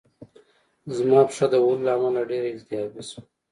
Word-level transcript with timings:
زما 0.95 1.21
پښه 1.29 1.45
د 1.51 1.55
وهلو 1.63 1.85
له 1.85 1.91
امله 1.97 2.21
ډېره 2.29 2.47
التهابي 2.55 3.01
شوه 3.09 3.21